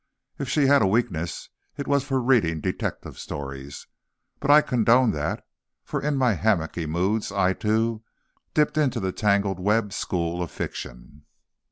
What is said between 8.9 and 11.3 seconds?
the tangled web school of fiction.